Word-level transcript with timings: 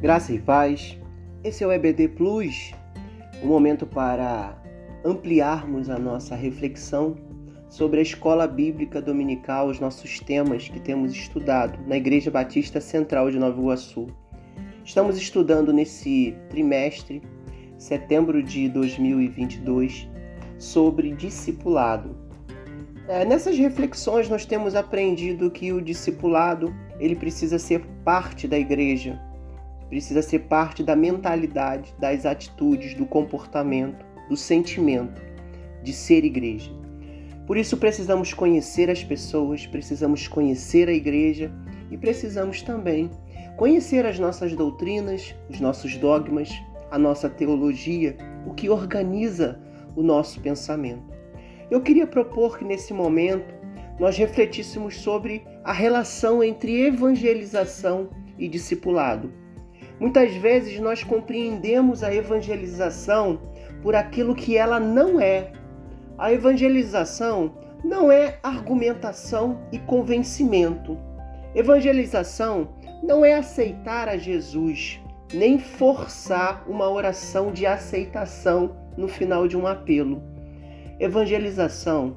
Graça 0.00 0.32
e 0.32 0.38
paz. 0.38 0.96
Esse 1.42 1.64
é 1.64 1.66
o 1.66 1.72
EBD 1.72 2.06
Plus, 2.10 2.72
um 3.42 3.48
momento 3.48 3.84
para 3.84 4.56
ampliarmos 5.04 5.90
a 5.90 5.98
nossa 5.98 6.36
reflexão 6.36 7.16
sobre 7.68 7.98
a 7.98 8.02
escola 8.02 8.46
bíblica 8.46 9.02
dominical, 9.02 9.66
os 9.66 9.80
nossos 9.80 10.20
temas 10.20 10.68
que 10.68 10.78
temos 10.78 11.10
estudado 11.10 11.80
na 11.84 11.96
Igreja 11.96 12.30
Batista 12.30 12.80
Central 12.80 13.28
de 13.28 13.40
Nova 13.40 13.60
Iguaçu. 13.60 14.06
Estamos 14.84 15.16
estudando 15.16 15.72
nesse 15.72 16.32
trimestre, 16.48 17.20
setembro 17.76 18.40
de 18.40 18.68
2022, 18.68 20.08
sobre 20.58 21.12
discipulado. 21.12 22.16
É, 23.08 23.24
nessas 23.24 23.58
reflexões 23.58 24.28
nós 24.28 24.46
temos 24.46 24.76
aprendido 24.76 25.50
que 25.50 25.72
o 25.72 25.82
discipulado 25.82 26.72
ele 27.00 27.16
precisa 27.16 27.58
ser 27.58 27.84
parte 28.04 28.46
da 28.46 28.56
igreja, 28.56 29.20
precisa 29.88 30.22
ser 30.22 30.40
parte 30.40 30.82
da 30.82 30.94
mentalidade, 30.94 31.94
das 31.98 32.26
atitudes, 32.26 32.94
do 32.94 33.06
comportamento, 33.06 34.04
do 34.28 34.36
sentimento 34.36 35.22
de 35.82 35.92
ser 35.92 36.24
igreja. 36.24 36.70
Por 37.46 37.56
isso 37.56 37.76
precisamos 37.78 38.34
conhecer 38.34 38.90
as 38.90 39.02
pessoas, 39.02 39.66
precisamos 39.66 40.28
conhecer 40.28 40.88
a 40.88 40.92
igreja 40.92 41.50
e 41.90 41.96
precisamos 41.96 42.60
também 42.60 43.10
conhecer 43.56 44.04
as 44.04 44.18
nossas 44.18 44.54
doutrinas, 44.54 45.34
os 45.48 45.58
nossos 45.58 45.96
dogmas, 45.96 46.50
a 46.90 46.98
nossa 46.98 47.28
teologia, 47.28 48.16
o 48.46 48.52
que 48.52 48.68
organiza 48.68 49.60
o 49.96 50.02
nosso 50.02 50.40
pensamento. 50.40 51.02
Eu 51.70 51.80
queria 51.80 52.06
propor 52.06 52.58
que 52.58 52.64
nesse 52.64 52.92
momento 52.92 53.54
nós 53.98 54.16
refletíssemos 54.16 54.96
sobre 54.96 55.42
a 55.64 55.72
relação 55.72 56.42
entre 56.42 56.86
evangelização 56.86 58.10
e 58.38 58.46
discipulado. 58.48 59.32
Muitas 60.00 60.34
vezes 60.34 60.78
nós 60.78 61.02
compreendemos 61.02 62.02
a 62.02 62.14
evangelização 62.14 63.40
por 63.82 63.94
aquilo 63.94 64.34
que 64.34 64.56
ela 64.56 64.78
não 64.78 65.20
é. 65.20 65.52
A 66.16 66.32
evangelização 66.32 67.52
não 67.84 68.10
é 68.10 68.38
argumentação 68.42 69.60
e 69.72 69.78
convencimento. 69.78 70.96
Evangelização 71.54 72.68
não 73.02 73.24
é 73.24 73.34
aceitar 73.34 74.08
a 74.08 74.16
Jesus, 74.16 75.00
nem 75.32 75.58
forçar 75.58 76.64
uma 76.68 76.88
oração 76.88 77.52
de 77.52 77.66
aceitação 77.66 78.76
no 78.96 79.08
final 79.08 79.46
de 79.46 79.56
um 79.56 79.66
apelo. 79.66 80.22
Evangelização 80.98 82.16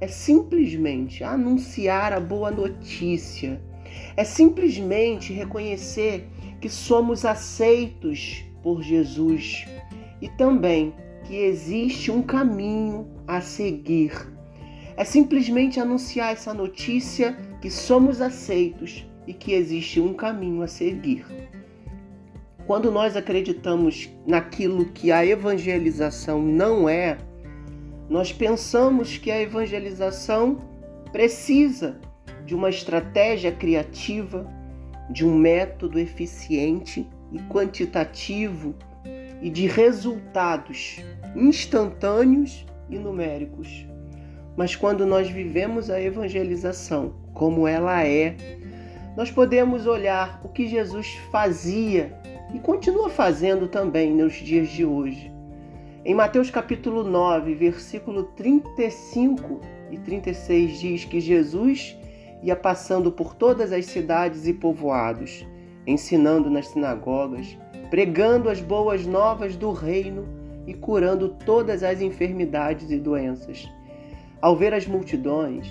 é 0.00 0.06
simplesmente 0.06 1.24
anunciar 1.24 2.12
a 2.12 2.20
boa 2.20 2.50
notícia, 2.50 3.60
é 4.16 4.22
simplesmente 4.22 5.32
reconhecer 5.32 6.28
que 6.60 6.68
somos 6.68 7.24
aceitos 7.24 8.44
por 8.62 8.82
Jesus 8.82 9.66
e 10.20 10.28
também 10.28 10.94
que 11.24 11.36
existe 11.36 12.10
um 12.10 12.22
caminho 12.22 13.06
a 13.26 13.40
seguir. 13.40 14.12
É 14.96 15.04
simplesmente 15.04 15.78
anunciar 15.78 16.32
essa 16.32 16.52
notícia 16.52 17.36
que 17.60 17.70
somos 17.70 18.20
aceitos 18.20 19.06
e 19.26 19.32
que 19.32 19.52
existe 19.52 20.00
um 20.00 20.14
caminho 20.14 20.62
a 20.62 20.66
seguir. 20.66 21.24
Quando 22.66 22.90
nós 22.90 23.16
acreditamos 23.16 24.10
naquilo 24.26 24.86
que 24.86 25.12
a 25.12 25.24
evangelização 25.24 26.42
não 26.42 26.88
é, 26.88 27.18
nós 28.08 28.32
pensamos 28.32 29.18
que 29.18 29.30
a 29.30 29.40
evangelização 29.40 30.60
precisa 31.12 32.00
de 32.44 32.54
uma 32.54 32.70
estratégia 32.70 33.52
criativa, 33.52 34.50
de 35.08 35.26
um 35.26 35.36
método 35.36 35.98
eficiente 35.98 37.06
e 37.32 37.38
quantitativo 37.40 38.74
e 39.40 39.50
de 39.50 39.66
resultados 39.66 41.02
instantâneos 41.34 42.66
e 42.90 42.98
numéricos. 42.98 43.86
Mas 44.56 44.74
quando 44.74 45.06
nós 45.06 45.30
vivemos 45.30 45.88
a 45.90 46.00
evangelização 46.00 47.14
como 47.32 47.68
ela 47.68 48.04
é, 48.04 48.36
nós 49.16 49.30
podemos 49.30 49.86
olhar 49.86 50.40
o 50.44 50.48
que 50.48 50.66
Jesus 50.66 51.14
fazia 51.30 52.16
e 52.54 52.58
continua 52.58 53.10
fazendo 53.10 53.68
também 53.68 54.12
nos 54.12 54.34
dias 54.34 54.68
de 54.68 54.84
hoje. 54.84 55.32
Em 56.04 56.14
Mateus 56.14 56.50
capítulo 56.50 57.04
9, 57.04 57.54
versículo 57.54 58.24
35 58.36 59.60
e 59.90 59.98
36 59.98 60.78
diz 60.78 61.04
que 61.04 61.20
Jesus 61.20 61.97
ia 62.42 62.56
passando 62.56 63.10
por 63.10 63.34
todas 63.34 63.72
as 63.72 63.86
cidades 63.86 64.46
e 64.46 64.52
povoados, 64.52 65.46
ensinando 65.86 66.50
nas 66.50 66.68
sinagogas, 66.68 67.58
pregando 67.90 68.48
as 68.48 68.60
boas 68.60 69.06
novas 69.06 69.56
do 69.56 69.72
reino 69.72 70.26
e 70.66 70.74
curando 70.74 71.30
todas 71.44 71.82
as 71.82 72.00
enfermidades 72.00 72.90
e 72.90 72.98
doenças. 72.98 73.68
Ao 74.40 74.54
ver 74.54 74.74
as 74.74 74.86
multidões, 74.86 75.66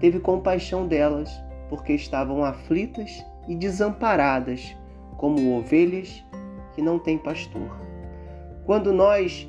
teve 0.00 0.18
compaixão 0.18 0.86
delas, 0.86 1.30
porque 1.68 1.92
estavam 1.92 2.44
aflitas 2.44 3.24
e 3.48 3.54
desamparadas, 3.54 4.76
como 5.16 5.56
ovelhas 5.56 6.24
que 6.74 6.82
não 6.82 6.98
têm 6.98 7.16
pastor. 7.16 7.70
Quando 8.66 8.92
nós 8.92 9.48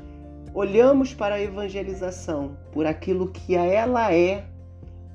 olhamos 0.54 1.14
para 1.14 1.36
a 1.36 1.42
evangelização 1.42 2.56
por 2.72 2.86
aquilo 2.86 3.32
que 3.32 3.56
ela 3.56 4.14
é, 4.14 4.46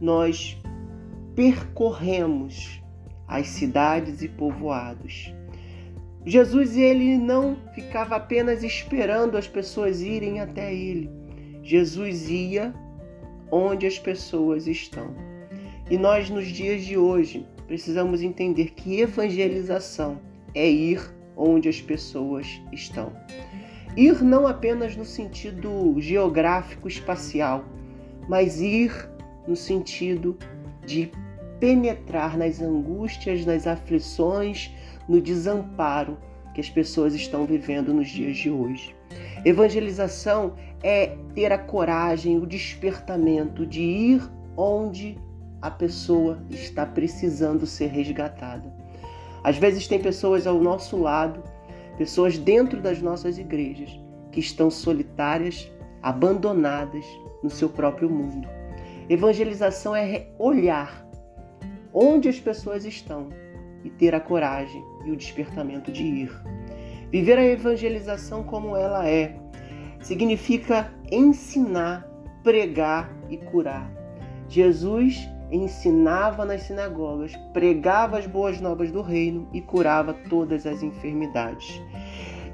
nós 0.00 0.60
percorremos 1.38 2.82
as 3.28 3.46
cidades 3.46 4.22
e 4.22 4.28
povoados. 4.28 5.32
Jesus 6.26 6.76
ele 6.76 7.16
não 7.16 7.56
ficava 7.76 8.16
apenas 8.16 8.64
esperando 8.64 9.36
as 9.38 9.46
pessoas 9.46 10.02
irem 10.02 10.40
até 10.40 10.74
ele. 10.74 11.08
Jesus 11.62 12.28
ia 12.28 12.74
onde 13.52 13.86
as 13.86 14.00
pessoas 14.00 14.66
estão. 14.66 15.14
E 15.88 15.96
nós 15.96 16.28
nos 16.28 16.48
dias 16.48 16.82
de 16.82 16.98
hoje 16.98 17.46
precisamos 17.68 18.20
entender 18.20 18.72
que 18.72 19.00
evangelização 19.00 20.18
é 20.56 20.68
ir 20.68 21.00
onde 21.36 21.68
as 21.68 21.80
pessoas 21.80 22.48
estão. 22.72 23.12
Ir 23.96 24.24
não 24.24 24.44
apenas 24.44 24.96
no 24.96 25.04
sentido 25.04 25.94
geográfico 26.00 26.88
espacial, 26.88 27.64
mas 28.28 28.60
ir 28.60 29.08
no 29.46 29.54
sentido 29.54 30.36
de 30.84 31.12
penetrar 31.60 32.36
nas 32.36 32.60
angústias, 32.60 33.44
nas 33.44 33.66
aflições, 33.66 34.70
no 35.08 35.20
desamparo 35.20 36.18
que 36.54 36.60
as 36.60 36.68
pessoas 36.68 37.14
estão 37.14 37.46
vivendo 37.46 37.92
nos 37.92 38.08
dias 38.08 38.36
de 38.36 38.50
hoje. 38.50 38.94
Evangelização 39.44 40.54
é 40.82 41.16
ter 41.34 41.52
a 41.52 41.58
coragem, 41.58 42.38
o 42.38 42.46
despertamento 42.46 43.64
de 43.64 43.80
ir 43.80 44.22
onde 44.56 45.16
a 45.62 45.70
pessoa 45.70 46.38
está 46.50 46.84
precisando 46.84 47.66
ser 47.66 47.86
resgatada. 47.86 48.72
Às 49.42 49.56
vezes 49.56 49.86
tem 49.86 50.00
pessoas 50.00 50.46
ao 50.46 50.60
nosso 50.60 50.96
lado, 50.96 51.42
pessoas 51.96 52.36
dentro 52.36 52.80
das 52.80 53.00
nossas 53.00 53.38
igrejas, 53.38 53.90
que 54.30 54.40
estão 54.40 54.70
solitárias, 54.70 55.70
abandonadas 56.02 57.04
no 57.42 57.50
seu 57.50 57.68
próprio 57.68 58.10
mundo. 58.10 58.48
Evangelização 59.08 59.96
é 59.96 60.26
olhar 60.38 61.07
onde 62.00 62.28
as 62.28 62.38
pessoas 62.38 62.84
estão 62.84 63.28
e 63.82 63.90
ter 63.90 64.14
a 64.14 64.20
coragem 64.20 64.84
e 65.04 65.10
o 65.10 65.16
despertamento 65.16 65.90
de 65.90 66.04
ir. 66.04 66.42
Viver 67.10 67.36
a 67.38 67.44
evangelização 67.44 68.44
como 68.44 68.76
ela 68.76 69.08
é 69.08 69.36
significa 70.00 70.92
ensinar, 71.10 72.08
pregar 72.44 73.10
e 73.28 73.36
curar. 73.36 73.90
Jesus 74.48 75.28
ensinava 75.50 76.44
nas 76.44 76.62
sinagogas, 76.62 77.34
pregava 77.52 78.18
as 78.18 78.26
boas 78.26 78.60
novas 78.60 78.92
do 78.92 79.02
reino 79.02 79.48
e 79.52 79.60
curava 79.60 80.14
todas 80.30 80.66
as 80.66 80.84
enfermidades. 80.84 81.82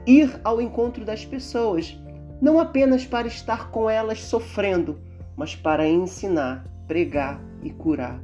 Ir 0.06 0.40
ao 0.42 0.58
encontro 0.58 1.04
das 1.04 1.24
pessoas, 1.24 2.00
não 2.40 2.58
apenas 2.58 3.04
para 3.04 3.26
estar 3.26 3.70
com 3.70 3.90
elas 3.90 4.20
sofrendo, 4.20 5.00
mas 5.36 5.54
para 5.54 5.86
ensinar, 5.86 6.64
pregar 6.86 7.40
e 7.62 7.70
curar. 7.70 8.22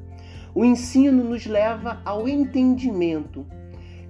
O 0.54 0.64
ensino 0.64 1.22
nos 1.22 1.46
leva 1.46 2.00
ao 2.04 2.28
entendimento. 2.28 3.46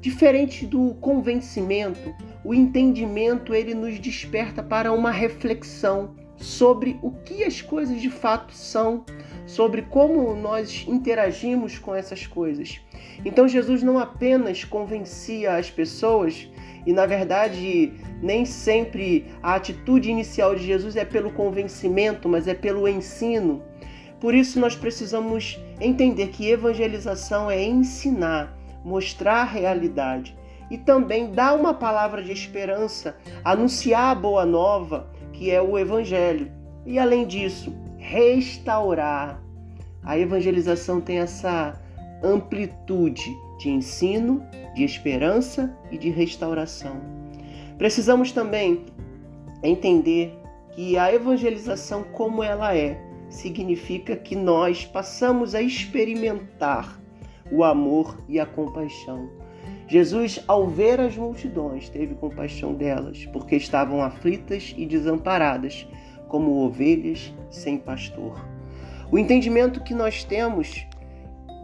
Diferente 0.00 0.64
do 0.64 0.94
convencimento, 0.94 2.14
o 2.42 2.54
entendimento 2.54 3.54
ele 3.54 3.74
nos 3.74 3.98
desperta 3.98 4.62
para 4.62 4.92
uma 4.92 5.10
reflexão 5.10 6.14
sobre 6.38 6.98
o 7.02 7.10
que 7.10 7.44
as 7.44 7.60
coisas 7.60 8.00
de 8.00 8.08
fato 8.08 8.54
são, 8.54 9.04
sobre 9.46 9.82
como 9.82 10.34
nós 10.34 10.86
interagimos 10.88 11.78
com 11.78 11.94
essas 11.94 12.26
coisas. 12.26 12.80
Então 13.24 13.46
Jesus 13.46 13.82
não 13.82 13.98
apenas 13.98 14.64
convencia 14.64 15.56
as 15.56 15.70
pessoas, 15.70 16.48
e 16.86 16.92
na 16.94 17.04
verdade 17.04 17.92
nem 18.22 18.46
sempre 18.46 19.26
a 19.42 19.54
atitude 19.54 20.10
inicial 20.10 20.54
de 20.54 20.64
Jesus 20.64 20.96
é 20.96 21.04
pelo 21.04 21.30
convencimento, 21.30 22.26
mas 22.26 22.48
é 22.48 22.54
pelo 22.54 22.88
ensino. 22.88 23.62
Por 24.20 24.34
isso, 24.34 24.60
nós 24.60 24.76
precisamos 24.76 25.58
entender 25.80 26.28
que 26.28 26.50
evangelização 26.50 27.50
é 27.50 27.64
ensinar, 27.64 28.56
mostrar 28.84 29.40
a 29.40 29.44
realidade. 29.44 30.38
e 30.70 30.78
também 30.78 31.32
dar 31.32 31.54
uma 31.54 31.74
palavra 31.74 32.22
de 32.22 32.30
esperança, 32.30 33.16
anunciar 33.44 34.12
a 34.12 34.14
boa 34.14 34.46
nova, 34.46 35.10
que 35.32 35.50
é 35.50 35.60
o 35.60 35.76
Evangelho. 35.76 36.50
E 36.86 36.98
além 36.98 37.26
disso, 37.26 37.74
restaurar. 37.98 39.42
A 40.02 40.16
evangelização 40.16 41.00
tem 41.00 41.18
essa 41.18 41.78
amplitude 42.22 43.36
de 43.58 43.68
ensino, 43.68 44.42
de 44.74 44.84
esperança 44.84 45.76
e 45.90 45.98
de 45.98 46.08
restauração. 46.08 47.00
Precisamos 47.76 48.32
também 48.32 48.86
entender 49.62 50.38
que 50.72 50.96
a 50.96 51.12
evangelização, 51.12 52.04
como 52.04 52.42
ela 52.42 52.74
é, 52.74 52.98
significa 53.30 54.14
que 54.16 54.36
nós 54.36 54.84
passamos 54.84 55.54
a 55.54 55.62
experimentar 55.62 57.00
o 57.50 57.64
amor 57.64 58.18
e 58.28 58.38
a 58.38 58.44
compaixão. 58.44 59.30
Jesus, 59.88 60.42
ao 60.46 60.68
ver 60.68 61.00
as 61.00 61.16
multidões, 61.16 61.88
teve 61.88 62.14
compaixão 62.14 62.74
delas, 62.74 63.24
porque 63.32 63.56
estavam 63.56 64.02
aflitas 64.02 64.74
e 64.76 64.84
desamparadas, 64.84 65.86
como 66.28 66.64
ovelhas 66.64 67.32
sem 67.50 67.78
pastor. 67.78 68.38
O 69.10 69.18
entendimento 69.18 69.82
que 69.82 69.94
nós 69.94 70.22
temos 70.22 70.86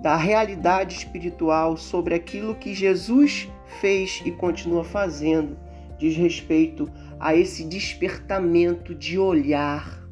da 0.02 0.16
realidade 0.16 0.96
espiritual 0.96 1.76
sobre 1.76 2.14
aquilo 2.14 2.54
que 2.54 2.74
Jesus 2.74 3.48
fez 3.80 4.22
e 4.24 4.30
continua 4.30 4.82
fazendo 4.82 5.56
diz 5.98 6.16
respeito 6.16 6.90
a 7.18 7.34
esse 7.34 7.64
despertamento 7.64 8.94
de 8.94 9.18
olhar, 9.18 10.02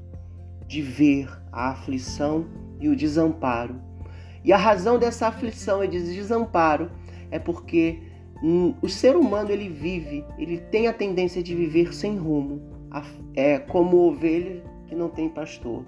de 0.66 0.80
ver 0.80 1.28
a 1.54 1.70
aflição 1.70 2.46
e 2.80 2.88
o 2.88 2.96
desamparo. 2.96 3.80
E 4.44 4.52
a 4.52 4.56
razão 4.56 4.98
dessa 4.98 5.28
aflição 5.28 5.82
e 5.82 5.88
desse 5.88 6.12
desamparo 6.12 6.90
é 7.30 7.38
porque 7.38 8.02
hum, 8.42 8.74
o 8.82 8.88
ser 8.88 9.16
humano 9.16 9.50
ele 9.50 9.68
vive, 9.68 10.24
ele 10.36 10.58
tem 10.58 10.88
a 10.88 10.92
tendência 10.92 11.42
de 11.42 11.54
viver 11.54 11.94
sem 11.94 12.16
rumo, 12.16 12.60
é 13.34 13.58
como 13.58 13.96
ovelha 13.96 14.62
que 14.86 14.94
não 14.94 15.08
tem 15.08 15.28
pastor. 15.28 15.84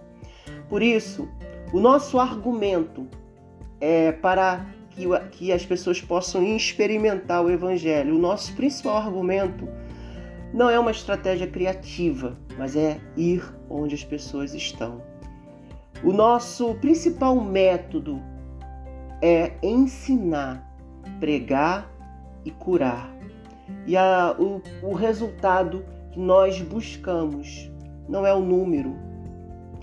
Por 0.69 0.83
isso, 0.83 1.29
o 1.73 1.81
nosso 1.81 2.19
argumento 2.19 3.07
é 3.81 4.13
para 4.13 4.67
que, 4.91 5.05
que 5.33 5.53
as 5.53 5.67
pessoas 5.67 6.01
possam 6.01 6.43
experimentar 6.57 7.45
o 7.45 7.51
Evangelho. 7.51 8.17
O 8.17 8.19
nosso 8.19 8.55
principal 8.55 8.97
argumento 8.97 9.69
não 10.53 10.71
é 10.71 10.79
uma 10.79 10.91
estratégia 10.91 11.47
criativa, 11.47 12.39
mas 12.57 12.75
é 12.75 12.99
ir 13.17 13.45
onde 13.69 13.95
as 13.95 14.03
pessoas 14.03 14.55
estão. 14.55 15.03
O 16.05 16.13
nosso 16.13 16.75
principal 16.77 17.35
método 17.37 18.21
é 19.23 19.53
ensinar, 19.63 20.65
pregar 21.19 21.91
e 22.45 22.51
curar. 22.51 23.15
E 23.87 23.97
a, 23.97 24.37
o, 24.39 24.63
o 24.83 24.95
resultado 24.95 25.85
que 26.13 26.19
nós 26.19 26.61
buscamos 26.61 27.71
não 28.09 28.27
é 28.27 28.35
o 28.35 28.41
número, 28.41 28.95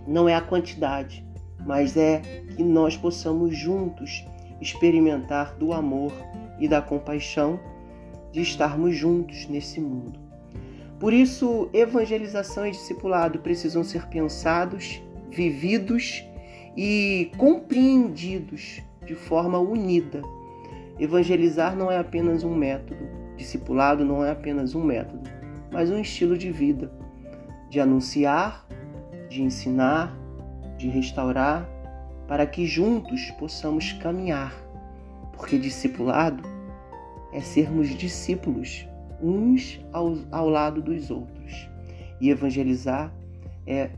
não 0.08 0.30
é 0.30 0.36
a 0.36 0.42
quantidade, 0.42 1.26
mas 1.66 1.98
é 1.98 2.20
que 2.56 2.64
nós 2.64 2.96
possamos 2.96 3.58
juntos 3.58 4.26
experimentar 4.62 5.56
do 5.56 5.74
amor 5.74 6.14
e 6.60 6.68
da 6.68 6.82
compaixão 6.82 7.60
de 8.32 8.42
estarmos 8.42 8.96
juntos 8.96 9.48
nesse 9.48 9.80
mundo. 9.82 10.20
Por 11.00 11.12
isso, 11.12 11.70
evangelização 11.74 12.66
e 12.66 12.72
discipulado 12.72 13.40
precisam 13.40 13.84
ser 13.84 14.08
pensados, 14.08 15.03
vividos 15.34 16.24
e 16.78 17.32
compreendidos 17.38 18.82
de 19.06 19.16
forma 19.16 19.60
unida. 19.60 20.22
Evangelizar 21.00 21.76
não 21.76 21.92
é 21.92 21.98
apenas 21.98 22.44
um 22.44 22.56
método, 22.56 23.04
discipulado 23.36 24.06
não 24.06 24.24
é 24.24 24.32
apenas 24.32 24.76
um 24.76 24.84
método, 24.84 25.30
mas 25.72 25.90
um 25.90 26.00
estilo 26.00 26.38
de 26.38 26.52
vida, 26.52 26.92
de 27.70 27.80
anunciar, 27.80 28.66
de 29.28 29.42
ensinar, 29.42 30.16
de 30.78 30.88
restaurar, 30.88 31.68
para 32.28 32.46
que 32.46 32.66
juntos 32.66 33.32
possamos 33.32 33.92
caminhar, 33.94 34.54
porque 35.34 35.58
discipulado 35.58 36.44
é 37.34 37.42
sermos 37.42 37.90
discípulos 37.90 38.88
uns 39.22 39.84
ao, 39.92 40.16
ao 40.32 40.48
lado 40.48 40.82
dos 40.82 41.10
outros. 41.10 41.70
E 42.22 42.30
evangelizar 42.30 43.12
é 43.66 43.90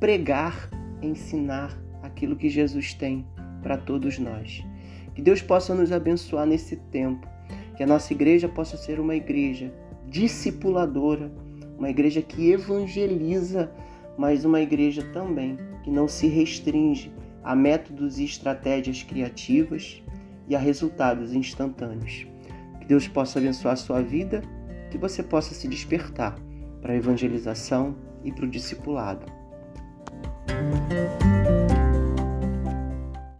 pregar, 0.00 0.70
ensinar 1.02 1.76
aquilo 2.02 2.36
que 2.36 2.48
Jesus 2.48 2.94
tem 2.94 3.26
para 3.62 3.76
todos 3.76 4.18
nós. 4.18 4.64
Que 5.14 5.22
Deus 5.22 5.40
possa 5.40 5.74
nos 5.74 5.92
abençoar 5.92 6.46
nesse 6.46 6.76
tempo, 6.76 7.26
que 7.76 7.82
a 7.82 7.86
nossa 7.86 8.12
igreja 8.12 8.48
possa 8.48 8.76
ser 8.76 9.00
uma 9.00 9.14
igreja 9.14 9.72
discipuladora, 10.08 11.32
uma 11.78 11.90
igreja 11.90 12.22
que 12.22 12.50
evangeliza, 12.50 13.70
mas 14.16 14.44
uma 14.44 14.60
igreja 14.60 15.02
também 15.12 15.58
que 15.82 15.90
não 15.90 16.08
se 16.08 16.26
restringe 16.26 17.12
a 17.42 17.54
métodos 17.54 18.18
e 18.18 18.24
estratégias 18.24 19.02
criativas 19.02 20.02
e 20.48 20.56
a 20.56 20.58
resultados 20.58 21.32
instantâneos. 21.32 22.26
Que 22.80 22.86
Deus 22.86 23.06
possa 23.08 23.38
abençoar 23.38 23.74
a 23.74 23.76
sua 23.76 24.02
vida, 24.02 24.42
que 24.90 24.98
você 24.98 25.22
possa 25.22 25.54
se 25.54 25.68
despertar 25.68 26.36
para 26.80 26.92
a 26.92 26.96
evangelização 26.96 27.96
e 28.24 28.32
para 28.32 28.44
o 28.44 28.50
discipulado. 28.50 29.26
thank 30.46 30.76
you 30.76 30.85